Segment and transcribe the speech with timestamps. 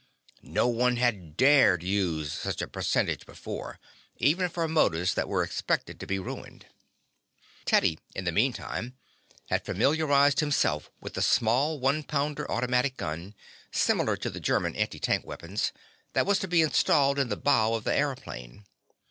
[0.41, 3.77] No one had dared use such a percentage before,
[4.17, 6.65] even for motors that were expected to be ruined.
[7.65, 8.97] Teddy, in the meantime,
[9.51, 13.35] was familiarizing himself with the small one pounder automatic gun
[13.71, 15.71] similar to the German antitank weapons
[16.13, 18.63] that was to be installed in the bow of the aëroplane.